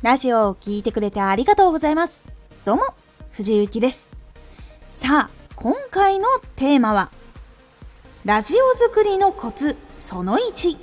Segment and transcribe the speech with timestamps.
[0.00, 2.28] ラジオを聴いてくれてありがとうございます。
[2.64, 2.82] どうも、
[3.32, 4.12] 藤幸です。
[4.92, 7.10] さあ、今回のテーマは、
[8.24, 10.76] ラジオ作りのコツその1。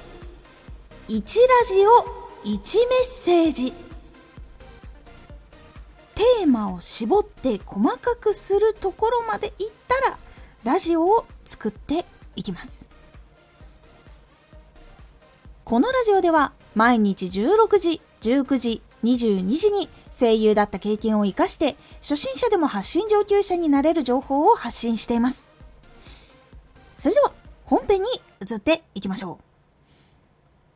[1.07, 1.21] 1ラ
[1.65, 1.89] ジオ
[2.43, 3.71] 1メッセージ。
[6.16, 10.18] テーマを絞って細かくするところまでいったら、
[10.66, 12.05] ラジオを作って
[12.36, 12.89] いきます。
[15.63, 25.47] このラジオでは毎日16時、19時、22時に声優だった経験を活かして初心者でも発信上級者になれる情報を発信しています。
[26.97, 27.32] それでは
[27.65, 28.10] 本編に
[28.41, 29.43] 移っていきましょう。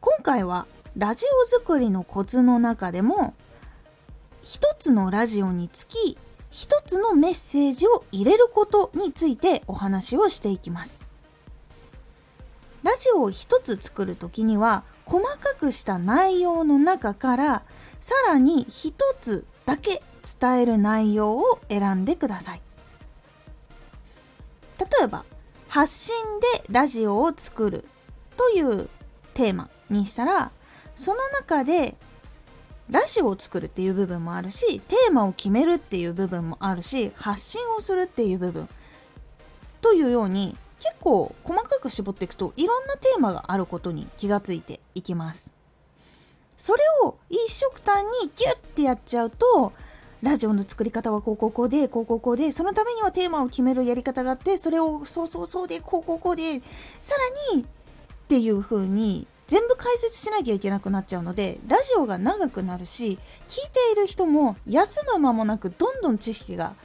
[0.02, 3.34] 今回はラジオ作りのコツの中でも
[4.44, 6.18] 一つのラジオにつき
[6.52, 11.06] 一つのメッセージを入れることについてお話をしていきます。
[12.84, 17.64] ラジオを一つ作る時には細かくした内容の中から
[18.00, 20.02] さらに一つだけ
[20.40, 22.62] 伝える内容を選んでください。
[24.80, 25.26] 例えば
[25.68, 27.86] 発信でラジオを作る
[28.38, 28.90] という
[29.34, 30.52] テーマにしたら
[30.96, 31.96] その中で
[32.90, 38.68] ラジオを作るっていう部分もあるしテーマを決めるっていう部分もあるし発信をするっていう部分
[39.82, 45.59] というように結構細かく絞っていくといろんなテーマがあることに気がついていきます。
[46.60, 49.72] それを一色単にギュッてやっちゃうと
[50.22, 56.62] ラジオの作り方はこうこうこうでこうこうこうでそのためにはテーマを決めるやり方があってそれをそうそうそうでこうこうこうで
[57.00, 57.16] さ
[57.54, 57.66] らにっ
[58.28, 66.76] ていう風に全部解説しなきゃいけなくなっちゃうのでラジオが長くなるし聞いている人も休む間もなくどんどん知識が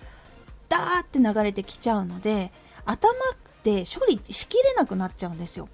[0.69, 2.53] ダーって流れてきちゃうので
[2.86, 3.12] 頭っ
[3.64, 5.69] て処理しきれなくなっちゃうんですよ。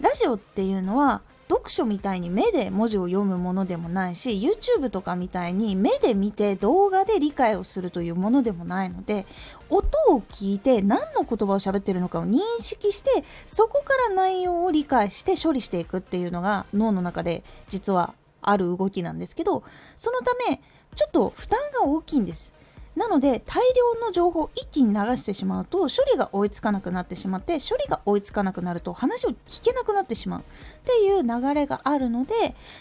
[0.00, 1.22] ラジオっていうのは
[1.64, 9.24] 読書みたいに目で文字を読むものでもないし YouTube とかみたいに目で見て動画で理解をするというものでもないので
[9.70, 19.62] 音を聞いて何の言葉を喋ってるのかを認識してそこから内容を理解して処理していくっていうのが脳の中で実はある動きなんですけど
[19.96, 20.60] そのため
[20.94, 22.52] ちょっと負担が大きいんです。
[22.96, 30.40] なので大量の情報を一気に流してしまうと処理が追いつかなくなってしまって処理が追いつかなくなると話を聞けなくなってしまう。
[30.40, 30.44] っ
[30.84, 32.34] ていう流れがあるので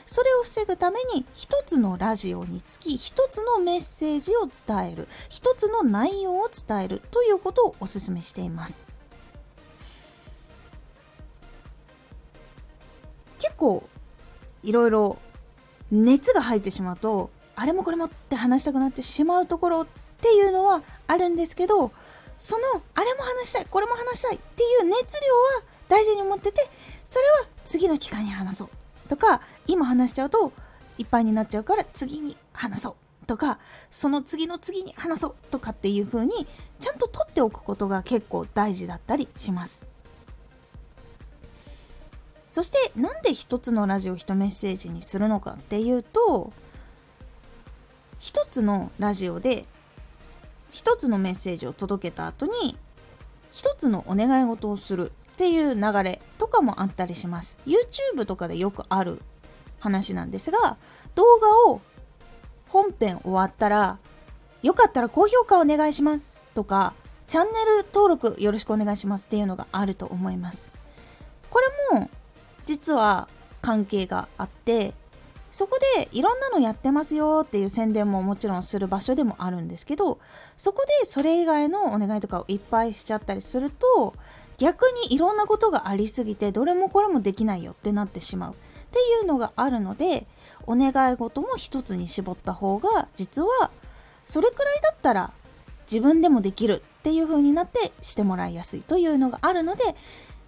[0.06, 5.07] それを防ぐために一つのラジオにつき一つのメッセージを伝える。
[5.29, 7.01] 一つの内容を伝える。
[7.12, 8.84] ということをお勧めしています。
[13.40, 13.84] 結構
[14.62, 15.18] いろいろ
[15.91, 19.88] 熱が入ってしまうとあれもこれもって話したくなってしまうところ
[20.24, 21.92] っていうのはあるんですけど
[22.38, 26.62] そのあれも話したいこれも話したいっていう熱量は大事に思ってて
[27.04, 28.70] それは次の機会に話そう
[29.10, 30.54] とか今話しちゃうと
[30.98, 33.60] いっぱいになっちゃうから次に話そうとか
[33.92, 36.48] その次の次に話そうとかっていう風に
[36.80, 39.86] ちゃんと取っておくことが結構大事だったりします。
[42.50, 46.54] そしてなんで一つのラジオ一メッセージにするのかっていうと
[48.20, 49.66] 一つのラジオで
[50.74, 52.76] 一つのメッセージを届けた後に
[53.52, 57.58] 一つのお願い事をするっていう流れとかもあったりします。
[57.66, 59.22] YouTube とかでよくある
[59.80, 60.78] 話なんですが
[61.14, 61.82] 動画を
[62.70, 64.00] 本編終わったら
[64.64, 66.94] よかったら高評価お願いしますとか
[67.28, 70.72] チャンネル登録よろしくお願いしますっていうのがあると思います。
[71.52, 71.62] こ
[71.92, 72.10] れも
[72.66, 73.28] 実は
[73.62, 74.96] 関係があって
[75.53, 80.18] そこでいろんなのやってますよっていう宣伝ももちろんする場所でもあるんですけど
[80.58, 84.16] そこでそれ以外のお願いとかをいっぱいしちゃったりすると
[84.58, 88.52] 逆にいろんなことがありすぎてどれもこれもできないよってなってしまう。
[88.53, 88.56] っ
[88.94, 90.25] ていうのがあるので
[90.66, 93.72] お願い事も一つに絞った方が実は
[94.25, 95.31] それくらいだったら
[95.92, 99.96] 自分でもできるっていう風になってしてもらいやすいというのがあるので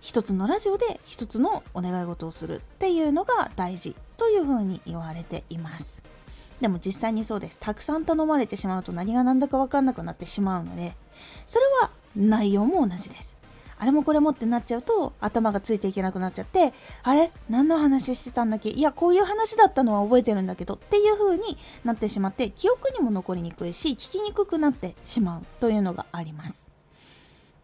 [0.05, 6.03] 一つのラジオで一つのお願い事をするっていうのが大事というふうに言われています。
[6.62, 7.57] でも実際にそうです。
[7.59, 10.95] たくさん頼まれてしまうと何が何だか分かんなくなってしまうので
[11.47, 13.35] それは内容も同じです。
[13.80, 17.31] あれもこれもってなっちゃうと頭がついていけなくなっちゃってあれ？
[17.50, 18.69] 何の話してたんだっけ？
[18.69, 26.75] いやこういう話だったのは覚えてるんだけどっていう風になってしまって記憶にも残りにくいし聞きにくくなってしまうというのがあります。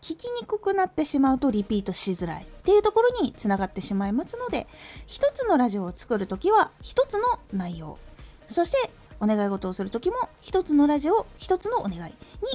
[0.01, 4.65] 聞きにくくなってしまうとリピートしづらいっていうところにつながってしまいますので
[5.05, 7.99] 一つのラジオを作るときは一つの内容
[8.47, 8.89] そして
[9.19, 12.13] お願い事をするときも一つのラジオ一つのお願いに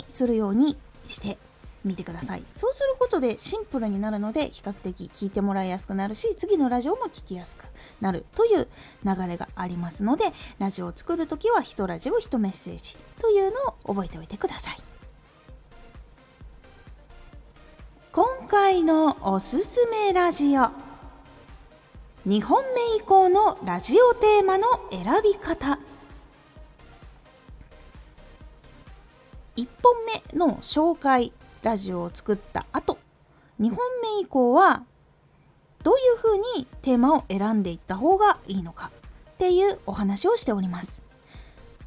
[0.09, 0.77] するように
[1.07, 1.39] して
[1.85, 7.65] 見てくださいそうすることでシンプルになるので比較的聞いてもらいやすくなるし次のラジオも聞きやすく
[8.01, 8.67] なるという
[9.05, 14.96] 流れがありますのでラジオを作る時は1ラジオ1メッセージというのを覚えておいてください
[18.17, 20.63] 今回のおすすめラジオ。
[22.27, 25.79] 2本目以降のラジオテーマの選び方。
[29.59, 31.31] 1本目の紹介
[31.63, 32.97] ラジオを作った後。
[33.61, 34.83] 2本目以降は
[35.83, 38.93] どういうふうにテーマを選んでいった方がいいのか
[39.33, 41.03] っていうお話をしております。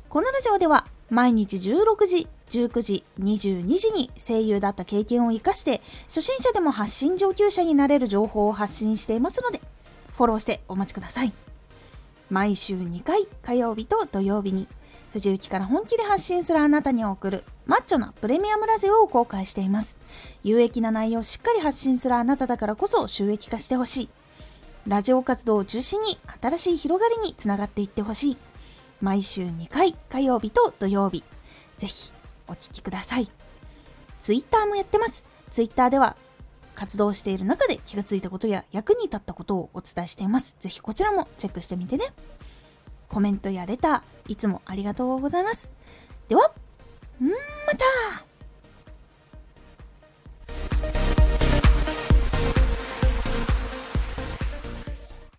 [0.10, 9.62] このラジオでは毎日16時19時22時に声優だった経験を生かして初心者でも発信上級者になれる情報を発信していますので
[10.16, 11.34] フォローしてお待ちください
[12.30, 14.68] 毎週2回火曜日と土曜日に
[15.14, 19.98] 藤雪から本気で発信するあなたに送るマッチョなプレミアムラジオを公開しています。
[20.44, 24.10] 有益な内容をしっかり発信するあなただからこそ収益化してほしい。
[24.88, 28.38] ラジオ活動を中心に新しい広がりにつながっていってほしい。
[29.02, 31.24] 毎週2回火曜日と土曜日。
[31.78, 32.12] ぜひ
[32.48, 33.30] お聴きください。
[34.20, 35.26] ツイッターもやってます。
[35.52, 36.18] ツイッターでは
[36.76, 40.58] 活動している中で気がついたことや役に立ったことをお伝えしています。
[40.60, 42.14] ぜひこちらもチェックしてみてね。
[43.08, 45.72] コメントやレター、いつもありがとうございます。
[46.28, 46.52] では、
[47.20, 47.36] んーま
[48.18, 48.29] た